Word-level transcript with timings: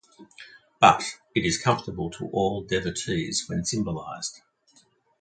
But 0.79 1.03
it 1.35 1.45
is 1.45 1.61
comfortable 1.61 2.09
to 2.13 2.25
all 2.29 2.63
devotees 2.63 3.43
when 3.47 3.63
symbolized. 3.65 4.41